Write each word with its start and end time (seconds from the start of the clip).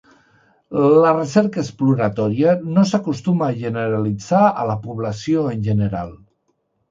La 1.01 1.09
recerca 1.17 1.59
exploratòria 1.63 2.55
no 2.77 2.85
s'acostuma 2.91 3.49
a 3.49 3.57
generalitzar 3.59 4.41
a 4.63 4.67
la 4.71 4.79
població 4.87 5.45
en 5.53 5.63
general. 5.71 6.11